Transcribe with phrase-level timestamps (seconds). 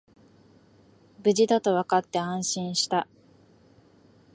[1.23, 3.07] 無事だとわかって安心した